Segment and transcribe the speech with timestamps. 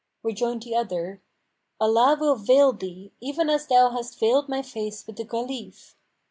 [0.23, 1.21] Rejoined the other,
[1.79, 5.95] "Allah will veil[FN#484] thee, even as thou hast veiled my face with the Caliph!"